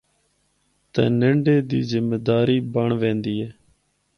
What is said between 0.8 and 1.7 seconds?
تے ننڈے